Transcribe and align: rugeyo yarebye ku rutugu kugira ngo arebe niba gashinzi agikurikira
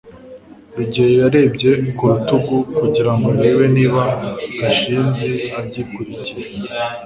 rugeyo 0.75 1.13
yarebye 1.21 1.69
ku 1.95 2.03
rutugu 2.11 2.55
kugira 2.77 3.11
ngo 3.17 3.27
arebe 3.33 3.65
niba 3.75 4.01
gashinzi 4.59 5.29
agikurikira 5.59 6.47